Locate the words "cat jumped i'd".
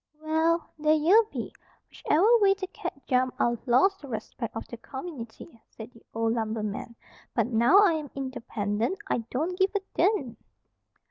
2.65-3.59